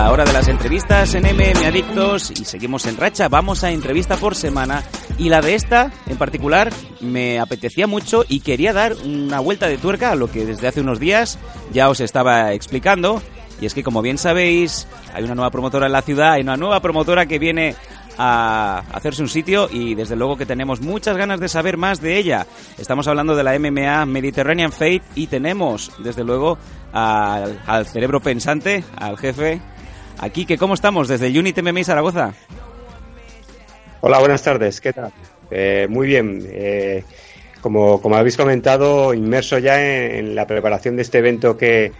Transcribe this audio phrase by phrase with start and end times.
[0.00, 3.28] La hora de las entrevistas en MM Adictos y seguimos en racha.
[3.28, 4.82] Vamos a entrevista por semana
[5.18, 6.72] y la de esta en particular
[7.02, 10.80] me apetecía mucho y quería dar una vuelta de tuerca a lo que desde hace
[10.80, 11.38] unos días
[11.70, 13.22] ya os estaba explicando.
[13.60, 16.56] Y es que como bien sabéis, hay una nueva promotora en la ciudad, hay una
[16.56, 17.76] nueva promotora que viene
[18.16, 22.16] a hacerse un sitio y desde luego que tenemos muchas ganas de saber más de
[22.16, 22.46] ella.
[22.78, 26.56] Estamos hablando de la MMA Mediterranean Fate y tenemos desde luego
[26.92, 29.60] al, cerebro pensante, al jefe.
[30.18, 32.34] Aquí, que ¿cómo estamos desde el Unity MMA Zaragoza?
[34.00, 35.12] Hola, buenas tardes, ¿qué tal?
[35.50, 37.04] Eh, muy bien, eh,
[37.60, 41.92] como, como habéis comentado, inmerso ya en la preparación de este evento que,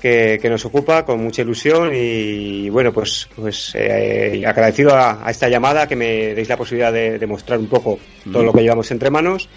[0.00, 5.88] que, nos ocupa con mucha ilusión y bueno, pues, pues eh, agradecido a, esta llamada
[5.88, 7.98] que me deis la posibilidad de, de mostrar un poco
[8.30, 9.48] todo lo que llevamos entre manos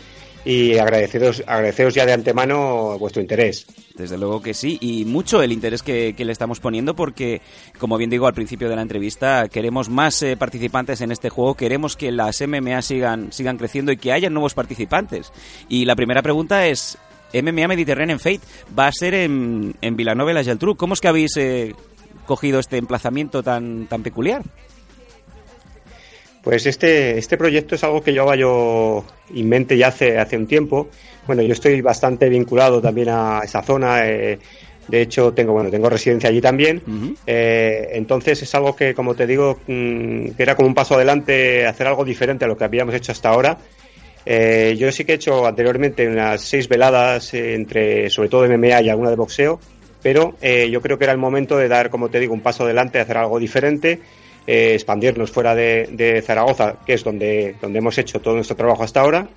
[0.46, 3.66] y agradeceros, agradeceros ya de antemano vuestro interés.
[3.96, 7.42] Desde luego que sí, y mucho el interés que, le estamos poniendo porque,
[7.78, 11.56] como bien digo al principio de la entrevista, queremos más eh, participantes en este juego,
[11.56, 15.32] queremos que las MMA sigan, sigan creciendo y que haya nuevos participantes.
[15.68, 16.98] Y la primera pregunta es,
[17.34, 18.42] MMA Mediterranean Fate
[18.78, 20.76] va a ser en, en y la Geltrú.
[20.76, 21.76] ¿Cómo es que habéis eh,
[22.26, 24.44] cogido este emplazamiento tan, tan peculiar?
[26.50, 30.48] Pues este, este proyecto es algo que llevaba yo en mente ya hace, hace un
[30.48, 30.90] tiempo.
[31.28, 34.10] Bueno, yo estoy bastante vinculado también a esa zona.
[34.10, 34.40] Eh,
[34.88, 36.82] de hecho, tengo, bueno, tengo residencia allí también.
[37.28, 41.68] Eh, entonces es algo que, como te digo, mm, que era como un paso adelante,
[41.68, 43.60] hacer algo diferente a lo que habíamos hecho hasta ahora.
[44.26, 48.82] Eh, yo sí que he hecho anteriormente unas seis veladas entre, sobre todo de MMA
[48.82, 49.60] y alguna de boxeo,
[50.02, 52.64] pero eh, yo creo que era el momento de dar, como te digo, un paso
[52.64, 54.00] adelante, hacer algo diferente,
[54.52, 59.02] eh, expandirnos fuera de, Zaragoza, que es donde, donde hemos hecho todo nuestro trabajo hasta
[59.02, 59.30] ahora.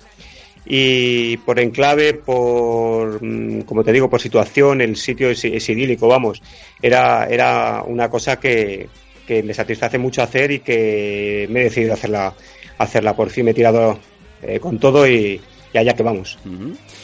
[0.65, 6.41] Y por enclave, por, mm, como te digo, por situación, el sitio es, idílico, vamos.
[6.81, 8.89] Era, era una cosa que,
[9.27, 12.33] que me satisface mucho hacer y que me he decidido hacerla,
[12.79, 13.15] hacerla.
[13.15, 13.99] Por fin me he tirado
[14.41, 15.39] eh, con todo y,
[15.79, 16.37] allá que vamos.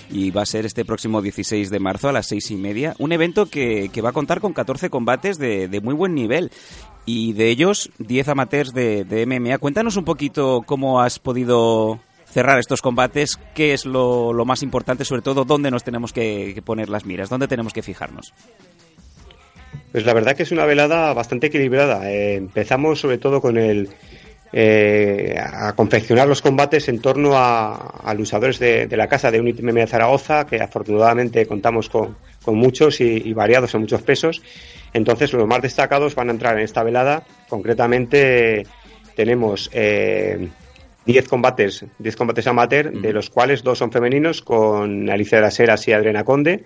[0.10, 3.12] Y va a ser este próximo 16 de marzo a las seis y media, un
[3.12, 6.52] evento que, va a contar con 14 combates de, muy buen nivel
[7.10, 9.58] y de ellos 10 amateurs de, MMA.
[9.58, 15.24] Cuéntanos un poquito cómo has podido cerrar estos combates, qué es lo, más importante, sobre
[15.24, 18.32] todo dónde nos tenemos que, poner las miras, dónde tenemos que fijarnos.
[19.92, 22.12] Pues la verdad que es una velada bastante equilibrada.
[22.12, 23.90] Eh, empezamos sobre todo con el
[24.52, 29.62] eh, a confeccionar los combates en torno a, los usadores de, la casa de Unity
[29.62, 32.16] MMA Zaragoza, que afortunadamente contamos con,
[32.48, 34.42] muchos y, variados en muchos pesos.
[34.92, 37.24] Entonces, los más destacados van a entrar en esta velada.
[37.48, 38.66] Concretamente,
[39.16, 40.50] tenemos 10 eh,
[41.30, 45.88] combates, 10 combates amateur, de los cuales dos son femeninos, con Alicia de las Heras
[45.88, 46.64] y Adriana Conde,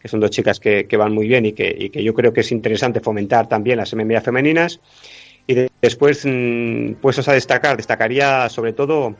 [0.00, 2.40] que son dos chicas que, van muy bien y que, y que yo creo que
[2.40, 4.80] es interesante fomentar también las MMA femeninas.
[5.48, 9.16] Y después, mm, puestos a destacar, destacaría sobre todo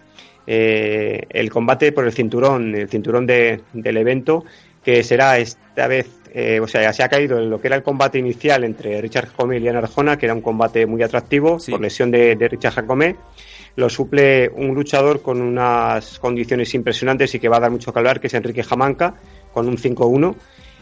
[0.46, 4.44] eh, el combate por el cinturón, el cinturón de, del evento,
[4.84, 7.76] que será esta vez, eh, o sea, ya se ha caído en lo que era
[7.76, 11.56] el combate inicial entre Richard Jacome y Liana Arjona, que era un combate muy atractivo
[11.66, 13.16] por lesión de, Richard Jacome.
[13.76, 18.00] Lo suple un luchador con unas condiciones impresionantes y que va a dar mucho que
[18.00, 19.14] hablar, que es Enrique Jamanca,
[19.50, 20.34] con un 5-1.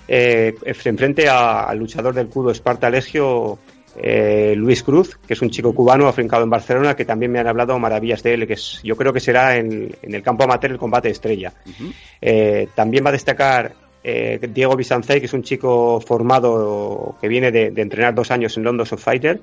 [0.09, 3.59] Eh, frente al luchador del cudo Esparta Legio,
[3.99, 7.47] eh, Luis Cruz, que es un chico cubano afincado en Barcelona, que también me han
[7.47, 10.79] hablado maravillas de él, que es, yo creo que será en, el campo amateur el
[10.79, 11.53] combate estrella.
[12.21, 13.73] Eh, también va a destacar
[14.05, 18.65] eh, Diego Bisancey, que es un chico formado que viene de, entrenar dos años en
[18.65, 19.41] London of Fighter.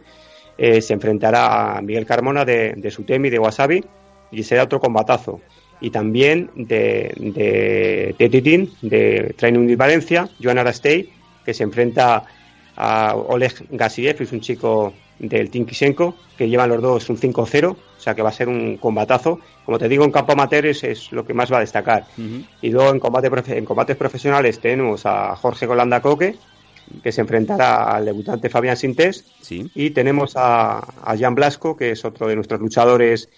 [0.57, 3.83] se enfrentará a Miguel Carmona de, de Sutemi, de Wasabi,
[4.31, 5.41] y será otro combatazo.
[5.81, 11.09] Y también de, de, de de Training de Valencia, Joan Arastey,
[11.43, 12.23] que se enfrenta
[12.75, 17.77] a Oleg Gassiev, es un chico del Tinkishenko, que llevan los dos un 5-0, o
[17.97, 19.39] sea que va a ser un combatazo.
[19.65, 22.05] Como te digo, en campo amateur es, lo que más va a destacar.
[22.61, 26.35] Y luego en, combate, en combates profesionales tenemos a Jorge Golanda Coque,
[27.01, 32.03] que se enfrentará al debutante Fabián Sintés, y tenemos a, a Jan Blasco, que es
[32.03, 33.29] otro de nuestros luchadores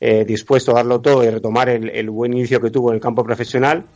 [0.00, 3.24] eh, dispuesto a darlo todo y retomar el, buen inicio que tuvo en el campo
[3.24, 3.86] profesional,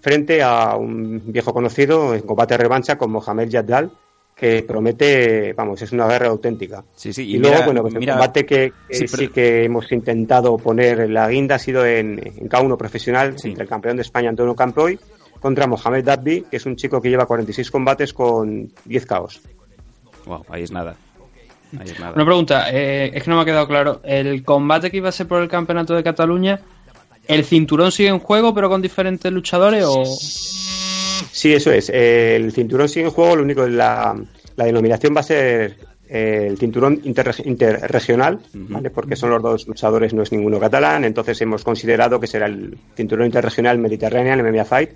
[0.00, 3.92] frente a un viejo conocido en combate revancha con Mohamed Yaddal,
[4.34, 6.82] que promete, vamos, es una guerra auténtica.
[6.96, 11.28] Sí, sí, y, luego, bueno, pues el combate que, sí, que hemos intentado poner la
[11.28, 14.98] guinda ha sido en, en K1 profesional entre el campeón de España Antonio Campoy
[15.42, 19.40] contra Mohamed Dabbi, que es un chico que lleva 46 combates con 10 caos.
[20.24, 20.94] Wow, ahí es nada.
[21.78, 22.12] Ahí es nada.
[22.14, 24.00] Una pregunta, eh, es que no me ha quedado claro.
[24.04, 26.60] ¿El combate que iba a ser por el campeonato de Cataluña,
[27.26, 30.04] el cinturón sigue en juego pero con diferentes luchadores o...?
[31.30, 31.90] Sí, eso es.
[31.90, 34.16] El cinturón sigue en juego, lo único, la,
[34.56, 35.76] la denominación va a ser
[36.12, 38.90] el cinturón interregional, ¿vale?
[38.90, 42.76] porque son los dos luchadores, no es ninguno catalán, entonces hemos considerado que será el
[42.94, 44.90] cinturón interregional Mediterranean MMA Fight.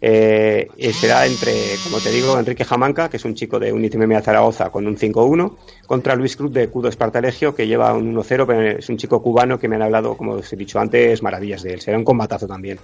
[0.00, 1.52] Eh, será entre,
[1.84, 4.96] como te digo, Enrique Jamanca, que es un chico de Unity MMA Zaragoza con un
[4.96, 5.56] 5-1,
[5.86, 9.58] contra Luis Cruz de Cudo Espartalegio, que lleva un 1-0, pero es un chico cubano
[9.58, 11.80] que me han hablado, como os he dicho antes, maravillas de él.
[11.80, 12.78] Será un combatazo también.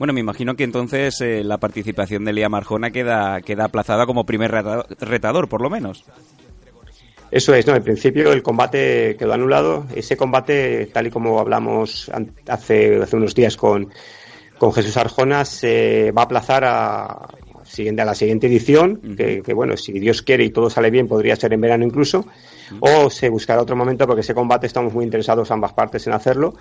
[0.00, 4.24] Bueno, me imagino que entonces eh, la participación de Lía Marjona queda, queda aplazada como
[4.24, 6.06] primer retador, por lo menos.
[7.30, 9.84] Eso es, no, en principio el combate quedó anulado.
[9.94, 12.10] Ese combate, tal y como hablamos
[12.48, 13.92] hace, hace unos días con,
[14.56, 17.28] con Jesús Arjona, se va a aplazar a,
[17.64, 21.36] siguiente, a la siguiente edición, que, bueno, si Dios quiere y todo sale bien, podría
[21.36, 22.24] ser en verano incluso,
[22.80, 26.54] o se buscará otro momento porque ese combate estamos muy interesados ambas partes en hacerlo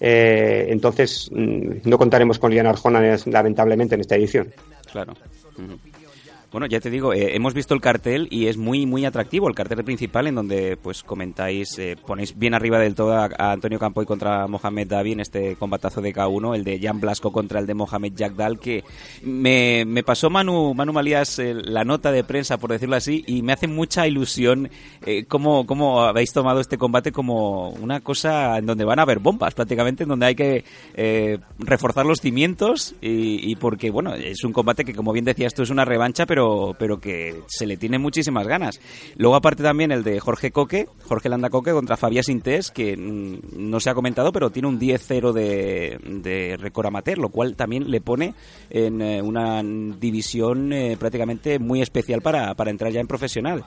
[0.00, 4.52] eh, entonces, mm, no contaremos con Liana Arjona, lamentablemente, en esta edición.
[4.90, 5.14] Claro.
[6.52, 9.54] Bueno, ya te digo, eh, hemos visto el cartel y es muy muy atractivo el
[9.56, 14.06] cartel principal en donde pues comentáis, eh, ponéis bien arriba del todo a, Antonio Campoy
[14.06, 17.74] contra Mohamed Davi en este combatazo de K1, el de Jan Blasco contra el de
[17.74, 18.84] Mohamed Jagdal, que
[19.22, 23.42] me, me pasó Manu, Manu Malías eh, la nota de prensa, por decirlo así, y
[23.42, 24.70] me hace mucha ilusión
[25.28, 29.54] cómo, cómo habéis tomado este combate como una cosa en donde van a haber bombas
[29.54, 30.64] prácticamente, en donde hay que
[31.58, 35.62] reforzar los cimientos y, y porque, bueno, es un combate que como bien decías tú
[35.62, 36.35] es una revancha, pero
[36.78, 38.80] pero, que se le tiene muchísimas ganas.
[39.16, 43.70] Luego aparte también el de Jorge Coque, Jorge Landa Coque contra Fabián Sintés, que mm,
[43.70, 47.90] no se ha comentado, pero tiene un 10-0 de, de récord amateur, lo cual también
[47.90, 48.34] le pone
[48.70, 53.64] en eh, una división eh, prácticamente muy especial para, para entrar ya en profesional.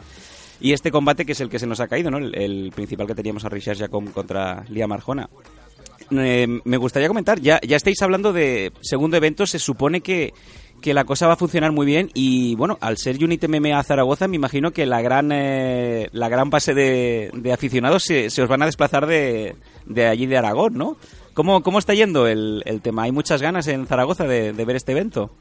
[0.62, 2.18] Y este combate que es el que se nos ha caído, ¿no?
[2.18, 5.30] El, principal que teníamos a Richard Jacom contra Lía Marjona.
[6.12, 10.34] Eh, me gustaría comentar, ya, ya estáis hablando de segundo evento, se supone que
[10.82, 14.28] que la cosa va a funcionar muy bien y bueno, al ser Unity MMA Zaragoza
[14.28, 18.66] me imagino que la gran eh, la gran base de, aficionados se, os van a
[18.66, 19.56] desplazar de,
[19.86, 20.98] de, allí de Aragón, ¿no?
[21.34, 23.04] ¿Cómo, cómo está yendo el, el tema?
[23.04, 25.32] ¿Hay muchas ganas en Zaragoza de, ver este evento?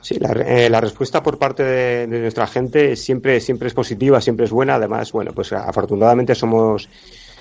[0.00, 4.44] Sí, la, eh, la, respuesta por parte de, nuestra gente siempre, siempre es positiva, siempre
[4.46, 4.76] es buena.
[4.76, 6.88] Además, bueno, pues afortunadamente somos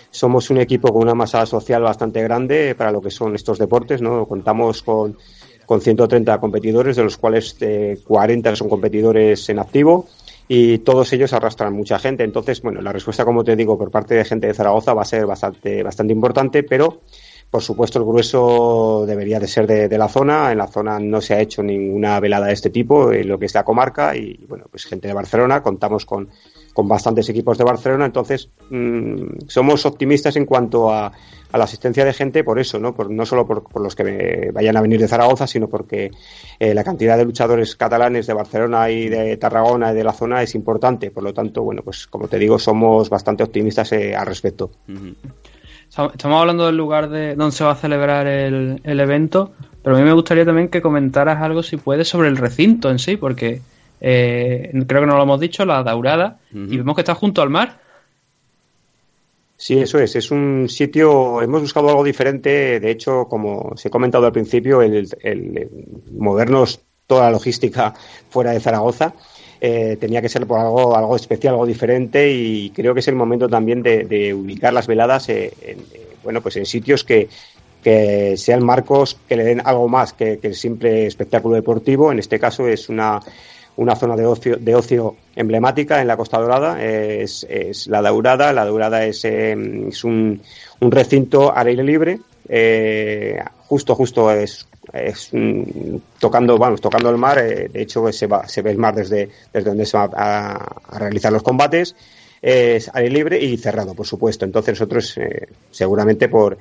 [0.09, 4.01] somos un equipo con una masa social bastante grande para lo que son estos deportes,
[4.01, 4.25] ¿no?
[4.25, 5.17] Contamos con
[5.67, 7.57] con 130 competidores, de los cuales
[8.05, 10.07] 40 eh, son competidores en activo
[10.47, 12.23] y todos ellos arrastran mucha gente.
[12.23, 15.05] Entonces, bueno, la respuesta, como te digo, por parte de gente de Zaragoza va a
[15.05, 17.01] ser bastante, bastante importante, pero
[17.49, 20.51] por supuesto el grueso debería de ser de, la zona.
[20.51, 23.45] En la zona no se ha hecho ninguna velada de este tipo, en lo que
[23.45, 26.29] es la comarca, y bueno, pues gente de Barcelona, contamos con
[26.77, 31.11] con bastantes equipos de Barcelona, entonces mm, somos optimistas en cuanto a,
[31.51, 34.81] la asistencia de gente por eso, no, por, no solo por, los que vayan a
[34.81, 36.11] venir de Zaragoza, sino porque
[36.59, 40.43] eh, la cantidad de luchadores catalanes de Barcelona y de Tarragona y de la zona
[40.43, 44.27] es importante, por lo tanto, bueno, pues como te digo, somos bastante optimistas eh, al
[44.27, 44.69] respecto.
[45.89, 49.99] Estamos hablando del lugar de donde se va a celebrar el, el evento, pero a
[49.99, 53.61] mí me gustaría también que comentaras algo, si puedes, sobre el recinto en sí, porque
[53.99, 57.49] eh, creo que no lo hemos dicho, la Daurada, y vemos que está junto al
[57.49, 57.79] mar.
[59.55, 60.15] Sí, eso es.
[60.15, 61.41] Es un sitio.
[61.41, 62.79] Hemos buscado algo diferente.
[62.79, 65.09] De hecho, como se ha comentado al principio, el,
[66.11, 67.93] movernos toda la logística
[68.29, 69.13] fuera de Zaragoza
[69.59, 72.31] eh, tenía que ser por algo, algo especial, algo diferente.
[72.31, 75.51] Y creo que es el momento también de, ubicar las veladas en,
[76.23, 77.29] bueno, pues en sitios que,
[77.83, 82.11] que sean marcos que le den algo más que, el simple espectáculo deportivo.
[82.11, 83.19] En este caso es una
[83.77, 88.51] una zona de ocio, de ocio emblemática en la Costa Dorada, es, es la Daurada.
[88.51, 90.41] La Daurada es, em, es un,
[90.79, 95.31] un, recinto al aire libre, eh, justo, justo es, es
[96.19, 97.39] tocando, vamos, tocando el mar.
[97.39, 100.75] Eh, de hecho, se, va, se ve el mar desde, desde donde se va a,
[100.87, 101.95] a realizar los combates.
[102.41, 104.45] Es aire libre y cerrado, por supuesto.
[104.45, 106.57] Entonces nosotros, eh, seguramente por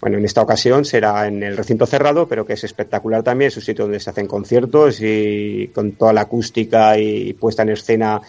[0.00, 3.56] bueno, en esta ocasión será en el recinto cerrado, pero que es espectacular también, es
[3.56, 8.20] un sitio donde se hacen conciertos y con toda la acústica y puesta en escena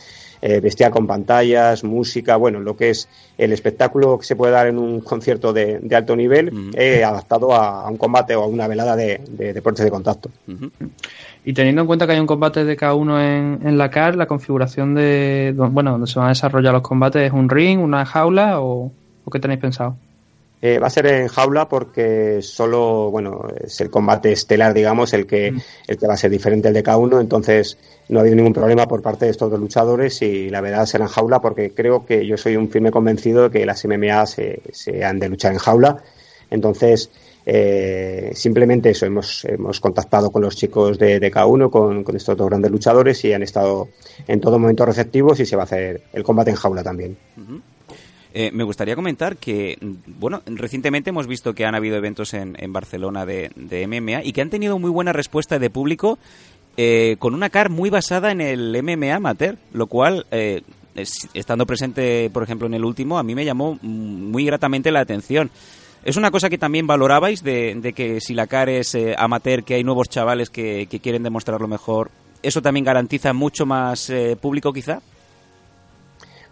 [0.41, 4.67] eh, bestial con pantallas, música, bueno, lo que es el espectáculo que se puede dar
[4.67, 8.95] en un concierto de, alto nivel eh, adaptado a, un combate o a una velada
[8.95, 9.21] de,
[9.53, 10.29] deportes de contacto.
[11.45, 14.15] Y teniendo en cuenta que hay un combate de cada uno en, en la CAR,
[14.15, 18.05] la configuración de, bueno, donde se van a desarrollar los combates es un ring, una
[18.05, 18.91] jaula o,
[19.25, 19.95] o qué tenéis pensado?
[20.61, 25.25] Eh, va a ser en jaula porque solo, bueno, es el combate estelar, digamos, el
[25.25, 25.61] que, mm.
[25.87, 27.21] el que va a ser diferente al de cada uno.
[27.21, 27.77] Entonces,
[28.09, 31.05] no ha habido ningún problema por parte de estos dos luchadores y la verdad será
[31.05, 34.61] en jaula porque creo que yo soy un firme convencido de que las MMA se,
[34.73, 36.03] se han de luchar en jaula.
[36.49, 37.09] Entonces,
[37.45, 42.35] eh, simplemente eso, hemos, hemos contactado con los chicos de, de K1, con, con, estos
[42.35, 43.87] dos grandes luchadores y han estado
[44.27, 47.17] en todo momento receptivos y se va a hacer el combate en jaula también.
[47.37, 47.61] Uh -huh.
[48.33, 53.25] Eh, me gustaría comentar que, bueno, recientemente hemos visto que han habido eventos en, Barcelona
[53.25, 56.19] de, MMA y que han tenido muy buena respuesta de público
[56.77, 60.61] eh, con una car muy basada en el MMA amateur, lo cual, eh,
[61.33, 65.49] estando presente, por ejemplo, en el último, a mí me llamó muy gratamente la atención.
[66.03, 69.63] ¿Es una cosa que también valorabais de, de que si la CAR es eh, amateur,
[69.63, 72.09] que hay nuevos chavales que, que, quieren demostrarlo mejor,
[72.41, 75.01] eso también garantiza mucho más eh, público quizá?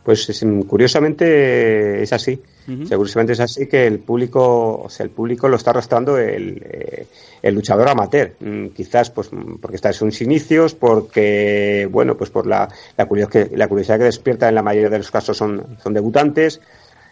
[0.08, 2.42] Pues es, curiosamente es así.
[2.66, 2.96] Uh -huh.
[2.96, 7.08] Curiosamente es así que el público, o sea, el público lo está arrastrando el, eh,
[7.42, 8.32] el luchador amateur.
[8.40, 13.50] Mm, quizás pues porque está en sus inicios, porque bueno, pues por la, la, curiosidad
[13.50, 16.62] que, la curiosidad que despierta en la mayoría de los casos son, son debutantes.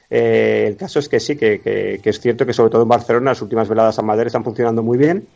[0.10, 2.88] Eh, el caso es que sí, que, que, que, es cierto que sobre todo en
[2.88, 5.28] Barcelona las últimas veladas amateur están funcionando muy bien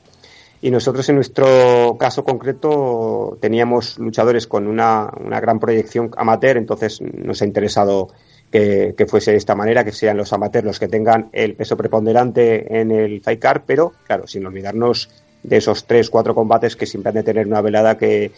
[0.62, 7.02] y nosotros en nuestro caso concreto teníamos luchadores con una, una gran proyección amateur, entonces
[7.02, 8.10] nos ha interesado
[8.52, 11.78] que, que, fuese de esta manera, que sean los amateurs los que tengan el peso
[11.78, 15.10] preponderante en el fight card, pero claro, sin olvidarnos
[15.44, 18.32] de esos tres, cuatro combates que siempre han de tener una velada que,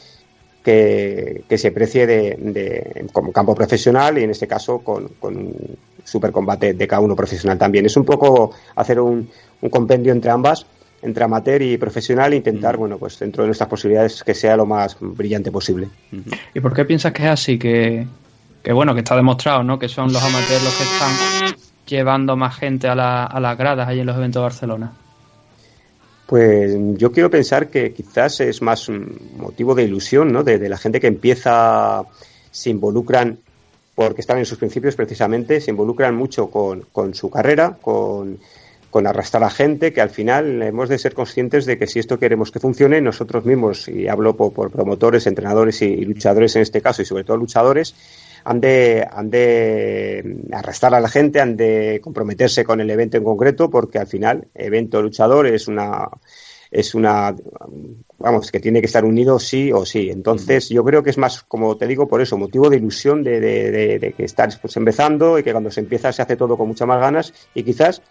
[0.64, 5.38] que, que se precie de, de, como campo profesional y en este caso con, con
[5.38, 7.86] un super combate de cada uno profesional también.
[7.88, 9.28] Es un poco hacer un,
[9.62, 10.68] un compendio entre ambas
[11.02, 14.66] entre amateur y profesional e intentar, bueno, pues dentro de nuestras posibilidades que sea lo
[14.66, 15.90] más brillante posible.
[16.54, 17.58] ¿Y por qué piensas que es así?
[17.58, 18.06] Que,
[18.62, 19.80] que bueno, que está demostrado, ¿no?
[19.80, 21.56] Que son los amateurs los que están
[21.88, 24.94] llevando más gente a, la, a las gradas ahí en los eventos de Barcelona.
[26.28, 30.44] Pues yo quiero pensar que quizás es más un motivo de ilusión, ¿no?
[30.44, 32.04] De, de la gente que empieza,
[32.52, 33.40] se involucran
[33.96, 38.40] porque están en sus principios precisamente, se involucran mucho con, con su carrera, con
[38.92, 42.20] con arrastrar a gente, que al final hemos de ser conscientes de que si esto
[42.20, 46.62] queremos que funcione, nosotros mismos, y hablo por, por promotores, entrenadores y, y, luchadores en
[46.62, 47.96] este caso, y sobre todo luchadores,
[48.44, 53.24] han de, han de arrastrar a la gente, han de comprometerse con el evento en
[53.24, 56.10] concreto, porque al final, evento luchador es una
[56.72, 57.36] es una
[58.18, 60.10] vamos que tiene que estar unido sí o sí.
[60.10, 63.42] Entonces yo creo que es más como te digo por eso motivo de ilusión de,
[63.42, 66.56] de, de, de que estás pues empezando y que cuando se empieza se hace todo
[66.56, 68.02] con muchas más ganas y quizás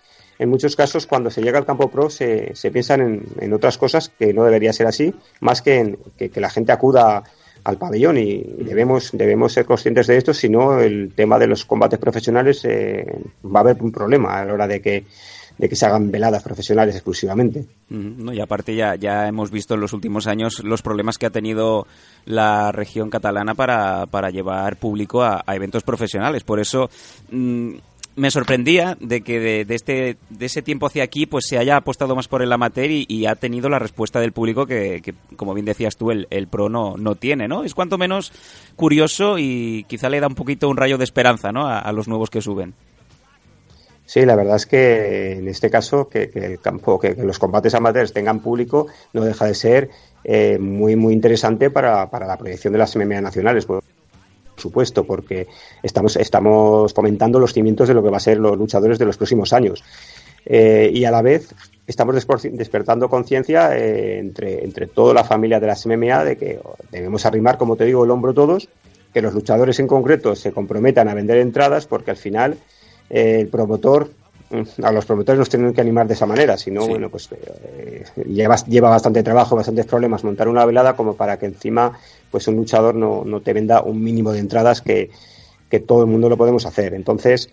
[0.40, 3.76] en muchos casos cuando se llega al campo pro se, se piensan en, en, otras
[3.76, 7.22] cosas que no debería ser así, más que en que, la gente acuda
[7.62, 11.66] al pabellón y, debemos, debemos ser conscientes de esto, si no el tema de los
[11.66, 13.04] combates profesionales eh,
[13.44, 15.04] va a haber un problema a la hora de que
[15.58, 17.66] de que se hagan veladas profesionales exclusivamente.
[17.90, 21.30] No, y aparte ya, ya hemos visto en los últimos años los problemas que ha
[21.30, 21.86] tenido
[22.24, 26.44] la región catalana para, para llevar público a, a eventos profesionales.
[26.44, 26.88] Por eso
[27.30, 27.74] mmm,
[28.20, 32.14] me sorprendía de que de, este, de ese tiempo hacia aquí pues se haya apostado
[32.14, 35.96] más por el amateur y, ha tenido la respuesta del público que, como bien decías
[35.96, 37.64] tú, el, pro no, no tiene, ¿no?
[37.64, 38.32] Es cuanto menos
[38.76, 41.66] curioso y quizá le da un poquito un rayo de esperanza, ¿no?
[41.66, 42.74] A, los nuevos que suben.
[44.04, 48.12] Sí, la verdad es que en este caso que, el campo, que, los combates amateurs
[48.12, 49.90] tengan público no deja de ser
[50.24, 53.66] eh, muy muy interesante para, para la proyección de las MMA nacionales.
[54.60, 55.48] Supuesto, porque
[55.82, 59.16] estamos, estamos fomentando los cimientos de lo que va a ser los luchadores de los
[59.16, 59.82] próximos años.
[60.46, 61.54] Eh, y a la vez
[61.86, 67.26] estamos despertando conciencia eh, entre, entre toda la familia de las MMA de que debemos
[67.26, 68.68] arrimar, como te digo, el hombro todos,
[69.12, 72.56] que los luchadores en concreto se comprometan a vender entradas porque al final
[73.10, 74.10] eh, el promotor
[74.82, 76.88] a los promotores nos tienen que animar de esa manera, si no, sí.
[76.88, 81.46] bueno, pues eh, lleva, lleva bastante trabajo, bastantes problemas montar una velada como para que
[81.46, 81.92] encima
[82.30, 85.10] pues un luchador no, no te venda un mínimo de entradas que,
[85.68, 86.94] que, todo el mundo lo podemos hacer.
[86.94, 87.48] Entonces,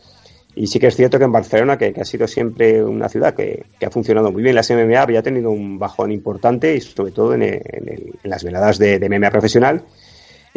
[0.56, 3.36] y sí que es cierto que en Barcelona, que, que ha sido siempre una ciudad
[3.36, 7.12] que, que, ha funcionado muy bien, la MMA había tenido un bajón importante y sobre
[7.12, 9.84] todo en, el, en, el, en las veladas de, de MMA profesional.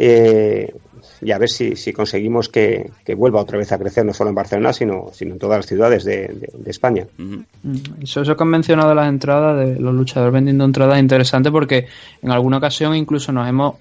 [0.03, 0.73] Eh,
[1.21, 4.29] y a ver si, si conseguimos que, que, vuelva otra vez a crecer, no solo
[4.29, 7.07] en Barcelona, sino, sino en todas las ciudades de, de, de España.
[7.17, 8.03] Uh -huh.
[8.03, 11.87] Eso, eso que han mencionado las entradas, de los luchadores vendiendo entradas, es interesante porque
[12.21, 13.75] en alguna ocasión incluso nos hemos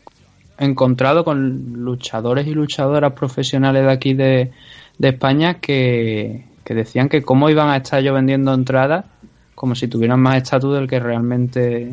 [0.59, 4.51] encontrado con luchadores y luchadoras profesionales de aquí de,
[4.99, 9.07] de España que, que, decían que cómo iban a estar yo vendiendo entradas
[9.55, 11.93] como si tuvieran más estatus del que realmente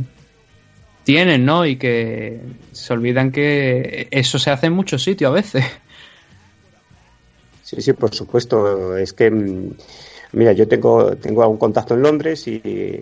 [1.07, 1.65] tienen, ¿no?
[1.65, 2.41] Y que
[2.73, 5.63] se olvidan que eso se hace en muchos sitios a veces.
[7.63, 8.97] Sí, sí, por supuesto.
[8.97, 9.71] Es que, mm,
[10.33, 12.59] mira, yo tengo, tengo un contacto en Londres y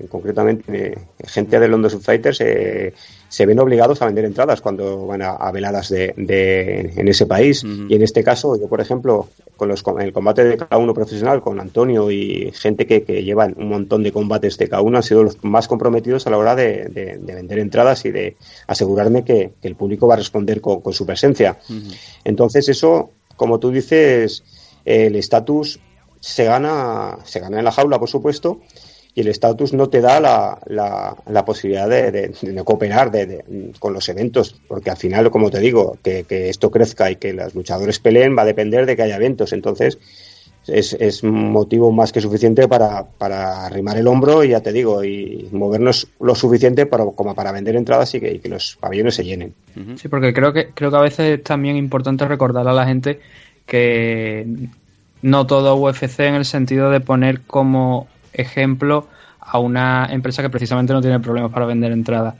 [0.10, 2.94] concretamente gente de London Fighters eh,
[3.27, 6.13] se ven obligados a vender entradas cuando van a, veladas de,
[6.96, 7.63] en ese país.
[7.63, 9.27] Y en este caso, yo, por ejemplo,
[9.58, 13.55] con, los, el combate de cada uno profesional, con Antonio y gente que, que llevan
[13.58, 16.55] un montón de combates de cada uno, han sido los más comprometidos a la hora
[16.55, 21.58] de, vender entradas y de asegurarme que, el público va a responder con, su presencia.
[22.24, 24.44] Entonces, eso, como tú dices,
[24.86, 25.79] el estatus
[26.25, 28.60] se gana, se gana en la jaula, por supuesto,
[29.13, 33.12] y el estatus no te da la, la, posibilidad de, de, cooperar
[33.77, 37.53] con los eventos, porque al final, como te digo, que, esto crezca y que los
[37.53, 39.53] luchadores peleen va a depender de que haya eventos.
[39.53, 40.00] Entonces,
[40.67, 45.03] es, es motivo más que suficiente para, para arrimar el hombro y ya te digo,
[45.03, 49.53] y movernos lo suficiente para, como para vender entradas y que, los pabellones se llenen.
[49.96, 53.20] Sí, porque creo que, creo que a veces es también importante recordar a la gente
[53.67, 54.46] que
[55.25, 59.08] no todo UFC en el sentido de poner como ejemplo
[59.39, 62.36] a una empresa que precisamente no tiene problemas para vender entradas.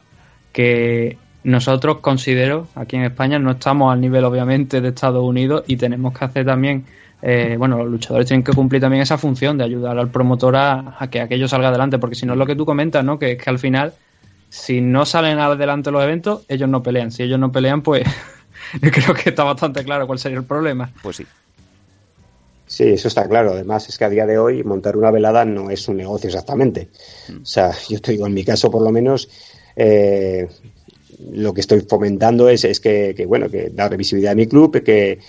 [0.53, 5.77] Que nosotros considero, aquí en España, no estamos al nivel obviamente de Estados Unidos y
[5.77, 6.85] tenemos que hacer también,
[7.23, 10.95] eh, bueno, los luchadores tienen que cumplir también esa función de ayudar al promotor a,
[11.09, 13.17] que aquello salga adelante, porque si no es lo que tú comentas, ¿no?
[13.17, 13.93] Que es que al final,
[14.49, 17.11] si no salen adelante los eventos, ellos no pelean.
[17.11, 18.03] Si ellos no pelean, pues
[18.79, 20.91] creo que está bastante claro cuál sería el problema.
[21.01, 21.25] Pues sí.
[22.67, 23.51] Sí, eso está claro.
[23.51, 26.89] Además, es que a día de hoy montar una velada no es un negocio exactamente.
[27.29, 27.41] Mm.
[27.41, 29.29] O sea, yo te digo, en mi caso por lo menos,
[29.75, 30.48] eh,
[31.31, 35.19] lo que estoy fomentando es, es que, bueno, que dar visibilidad a mi club, que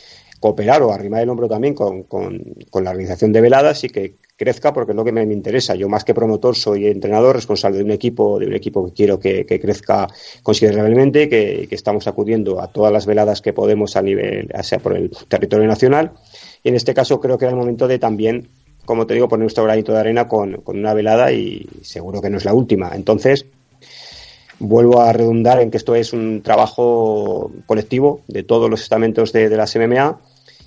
[0.41, 2.45] cooperar o arrimar el hombro también con, con,
[2.83, 5.75] la organización de veladas y que crezca porque es lo que me, interesa.
[5.75, 9.19] Yo más que promotor soy entrenador, responsable de un equipo, de un equipo que quiero
[9.19, 10.07] que, crezca
[10.43, 14.97] considerablemente, que, que, estamos acudiendo a todas las veladas que podemos a nivel, sea por
[14.97, 16.13] el territorio nacional
[16.67, 18.49] y en este caso creo que era el momento de también,
[18.85, 22.39] como te digo, poner nuestro granito de arena con, una velada y seguro que no
[22.39, 22.91] es la última.
[22.93, 23.47] Entonces,
[24.59, 29.49] vuelvo a redundar en que esto es un trabajo colectivo de todos los estamentos de,
[29.49, 30.19] las MMA.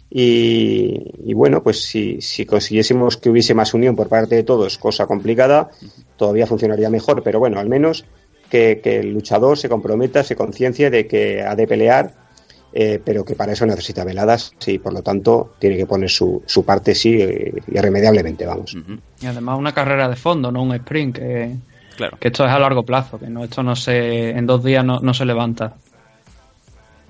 [0.10, 5.70] Y, bueno, pues si, consiguiésemos que hubiese más unión por parte de todos, cosa complicada,
[6.16, 8.06] todavía funcionaría mejor, pero bueno, al menos
[8.50, 12.29] que, que el luchador se comprometa, se conciencie de que ha de pelear
[12.72, 16.44] eh, pero que para eso necesita veladas y por lo tanto tiene que poner su,
[16.46, 18.78] su parte sí eh, irremediablemente, vamos.
[19.20, 21.56] Y además una carrera de fondo, no un sprint, que,
[21.98, 22.18] claro.
[22.20, 25.14] que esto es a largo plazo, que no esto no se en dos días no,
[25.14, 25.78] se levanta.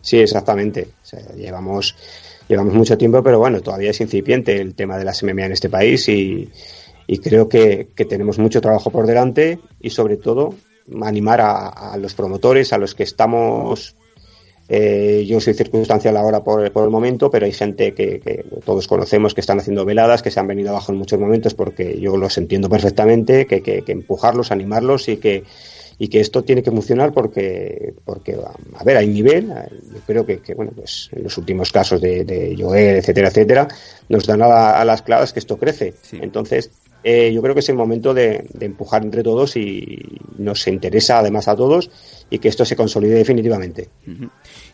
[0.01, 0.91] Sí, exactamente.
[1.35, 1.93] llevamos
[2.47, 5.69] llevamos mucho tiempo, pero bueno, todavía es incipiente el tema de las MMA en este
[5.69, 6.49] país y,
[7.05, 10.55] y creo que, que, tenemos mucho trabajo por delante y sobre todo
[11.03, 13.95] animar a, a los promotores, a los que estamos
[14.69, 19.41] eh, yo soy circunstancial ahora por, el momento, pero hay gente que, todos conocemos que
[19.41, 22.69] están haciendo veladas, que se han venido abajo en muchos momentos porque yo los entiendo
[22.69, 25.43] perfectamente, que, que, que empujarlos, animarlos y que,
[26.01, 28.37] y que esto tiene que funcionar porque, porque
[28.73, 29.47] a ver, hay nivel.
[29.47, 33.67] Yo creo que, bueno, pues en los últimos casos de, de Joel, etcétera, etcétera,
[34.07, 35.93] nos dan a, las claves que esto crece.
[36.13, 36.71] Entonces,
[37.03, 41.19] eh, yo creo que es el momento de, de, empujar entre todos y nos interesa
[41.19, 41.91] además a todos
[42.29, 43.89] y que esto se consolide definitivamente.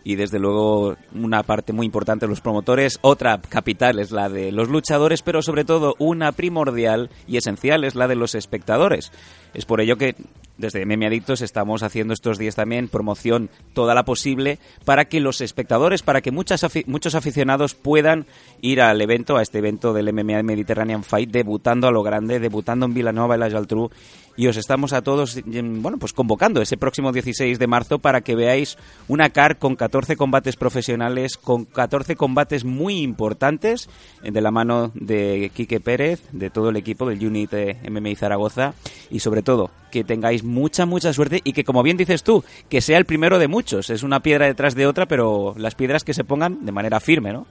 [0.06, 4.52] Y desde luego una parte muy importante de los promotores, otra capital es la de
[4.52, 9.12] los luchadores, pero sobre todo una primordial y esencial es la de los espectadores.
[9.56, 10.16] Es por ello que
[10.58, 15.42] desde Meme Adictos estamos haciendo estos días también promoción toda la posible para que los
[15.42, 18.26] espectadores, para que muchas muchos aficionados puedan
[18.62, 22.86] ir al evento, a este evento del MMA Mediterranean Fight, debutando a lo grande, debutando
[22.86, 23.90] en Villanova y la Jaltrú
[24.38, 28.36] y os estamos a todos, bueno, pues convocando ese próximo 16 de marzo para que
[28.36, 33.90] veáis una CAR con 14 combates profesionales, con 14 combates muy importantes
[34.24, 37.54] eh, de la mano de Quique Pérez, de todo el equipo del Unit
[37.90, 38.74] MMA Zaragoza.
[39.10, 42.82] Y sobre todo que tengáis mucha, mucha suerte y que como bien dices tú, que
[42.82, 43.90] sea el primero de muchos.
[43.90, 47.34] Es una piedra detrás de otra, pero las piedras que se pongan de manera firme,
[47.34, 47.46] ¿no?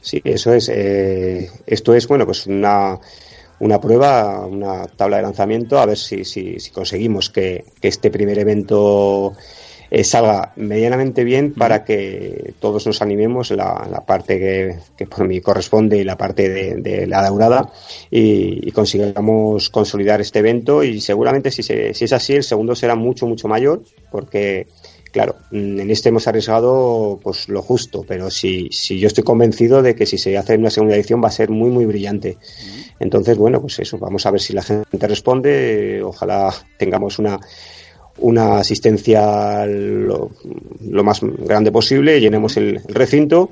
[0.00, 0.70] Sí, eso es.
[0.72, 2.98] Eh, esto es, bueno, pues una
[3.58, 8.38] una prueba, una tabla de lanzamiento, a ver si, si, si conseguimos que, este primer
[8.38, 9.32] evento
[9.90, 15.26] eh, salga medianamente bien para que todos nos animemos la, la parte que, que, por
[15.26, 17.70] mí corresponde y la parte de, la daurada
[18.10, 21.72] y, consigamos consolidar este evento y seguramente si, si
[22.04, 24.66] es así el segundo será mucho mucho mayor porque
[25.16, 29.94] claro, en este hemos arriesgado pues lo justo, pero si, si yo estoy convencido de
[29.94, 32.36] que si se hace una segunda edición va a ser muy muy brillante.
[33.00, 37.40] Entonces, bueno, pues eso, vamos a ver si la gente responde, ojalá tengamos una,
[38.18, 40.30] una asistencia lo,
[41.04, 43.50] más grande posible, llenemos el, recinto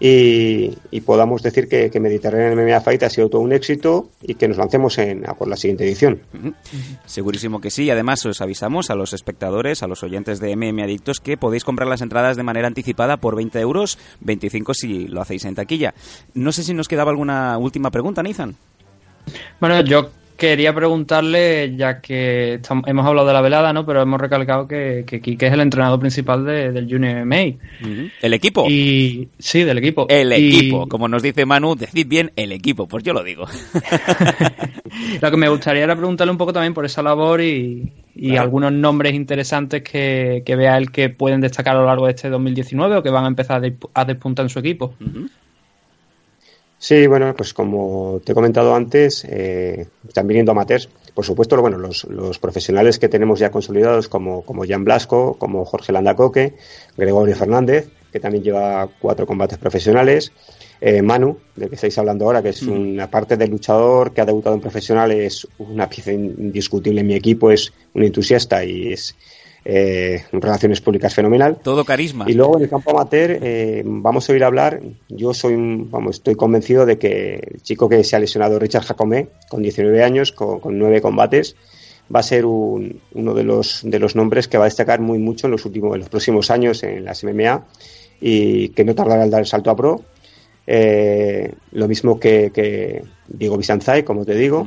[0.00, 4.46] y, podamos decir que, que Mediterranean MMA Fight ha sido todo un éxito y que
[4.46, 6.20] nos lancemos en, a por la siguiente edición.
[7.04, 7.84] Segurísimo que sí.
[7.84, 11.64] Y además os avisamos a los espectadores, a los oyentes de MMA Adictos, que podéis
[11.64, 15.94] comprar las entradas de manera anticipada por 20 euros, 25 si lo hacéis en taquilla.
[16.34, 18.56] No sé si nos quedaba alguna última pregunta, Nathan.
[19.60, 23.84] Bueno, yo quería preguntarle, ya que hemos hablado de la velada, ¿no?
[23.84, 27.58] Pero hemos recalcado que, que Kike es el entrenador principal del Junior MMA.
[28.22, 28.66] ¿El equipo?
[28.70, 30.06] Y sí, del equipo.
[30.08, 33.46] El equipo, como nos dice Manu, decid bien el equipo, pues yo lo digo.
[35.20, 37.92] lo que me gustaría era preguntarle un poco también por esa labor y,
[38.38, 42.96] algunos nombres interesantes que, vea él que pueden destacar a lo largo de este 2019
[42.96, 43.60] o que van a empezar
[43.94, 44.94] a despuntar en su equipo.
[46.80, 50.88] Sí, bueno, pues como te he comentado antes, eh, están viniendo amateurs.
[51.12, 55.64] Por supuesto, bueno, los, los, profesionales que tenemos ya consolidados, como, como Jan Blasco, como
[55.64, 56.54] Jorge Landacoque,
[56.96, 60.32] Gregorio Fernández, que también lleva cuatro combates profesionales,
[60.80, 62.70] eh, Manu, de que estáis hablando ahora, que es mm.
[62.70, 67.14] una parte del luchador que ha debutado en profesional, es una pieza indiscutible en mi
[67.14, 69.16] equipo, es un entusiasta y es
[69.70, 71.58] eh, relaciones públicas fenomenal.
[71.62, 72.24] Todo carisma.
[72.26, 76.36] Y luego en el campo amateur eh, vamos a oír hablar, yo soy, vamos, estoy
[76.36, 80.78] convencido de que el chico que se ha lesionado, Richard Jacomé, con 19 años, con,
[80.78, 81.54] nueve combates,
[82.14, 85.48] va a ser uno de los, de los nombres que va a destacar muy mucho
[85.48, 87.66] en los, últimos, en los próximos años en las MMA
[88.22, 90.00] y que no tardará en dar el salto a pro.
[90.66, 94.66] Eh, lo mismo que, que Diego Bizanzay, como te digo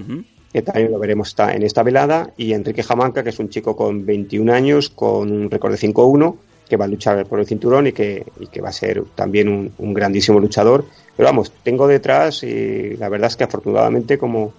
[0.51, 4.05] que también lo veremos en esta velada, y Enrique Jamanca, que es un chico con
[4.05, 6.35] 21 años, con un récord de 5-1,
[6.67, 8.25] que va a luchar por el cinturón y que,
[8.63, 10.85] va a ser también un, grandísimo luchador.
[11.15, 14.53] Pero vamos, tengo detrás y la verdad es que afortunadamente, como,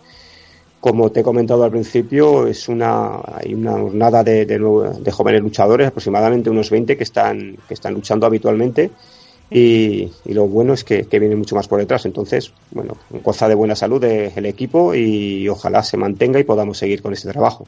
[0.80, 5.88] como te he comentado al principio, es una, hay una jornada de, de, jóvenes luchadores,
[5.88, 8.90] aproximadamente unos 20 que están, que están luchando habitualmente
[9.54, 12.06] y, lo bueno es que, viene mucho más por detrás.
[12.06, 17.02] Entonces, bueno, goza de buena salud el equipo y ojalá se mantenga y podamos seguir
[17.02, 17.66] con este trabajo.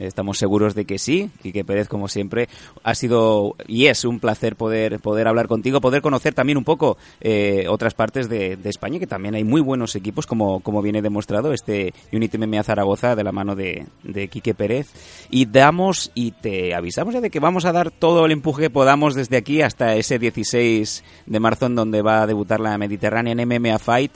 [0.00, 1.30] Estamos seguros de que sí.
[1.42, 2.48] Quique Pérez, como siempre,
[2.82, 6.96] ha sido y es un placer poder, poder hablar contigo, poder conocer también un poco
[7.20, 11.52] eh, otras partes de, España, que también hay muy buenos equipos, como, como viene demostrado
[11.52, 14.88] este Unity MMA Zaragoza de la mano de, de Quique Pérez.
[15.28, 18.70] Y damos y te avisamos ya de que vamos a dar todo el empuje que
[18.70, 23.46] podamos desde aquí hasta ese 16 de marzo, en donde va a debutar la Mediterranean
[23.46, 24.12] MMA Fight.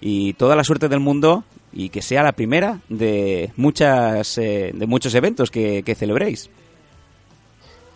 [0.00, 4.86] Y toda la suerte del mundo y que sea la primera de muchas eh, de
[4.86, 6.50] muchos eventos que, celebréis.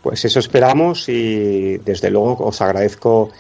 [0.02, 3.30] Pues eso esperamos y desde luego os agradezco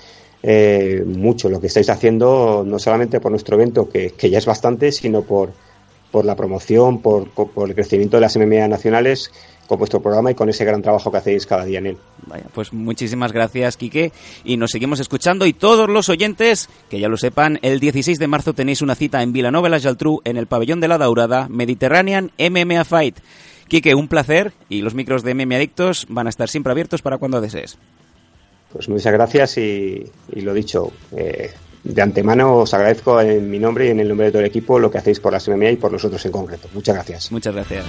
[0.42, 4.46] eh, mucho lo que estáis haciendo, no solamente por nuestro evento, que, que ya es
[4.46, 5.50] bastante, sino por,
[6.14, 9.32] por la promoción, por, por, el crecimiento de las MMA nacionales
[9.66, 11.98] con vuestro programa y con ese gran trabajo que hacéis cada día en él.
[12.28, 14.12] Vaya, pues muchísimas gracias, Quique,
[14.44, 15.44] y nos seguimos escuchando.
[15.44, 19.24] Y todos los oyentes, que ya lo sepan, el 16 de marzo tenéis una cita
[19.24, 23.18] en Vilanova La Geltrú, en el pabellón de la Daurada, Mediterranean MMA Fight.
[23.66, 27.18] Quique, un placer, y los micros de MMA Adictos van a estar siempre abiertos para
[27.18, 27.76] cuando desees.
[28.72, 31.50] Pues muchas gracias y, lo dicho, eh,
[31.84, 34.78] de antemano os agradezco en mi nombre y en el nombre de todo el equipo
[34.78, 36.68] lo que hacéis por la MMA y por nosotros en concreto.
[36.72, 37.30] Muchas gracias.
[37.30, 37.84] Muchas gracias.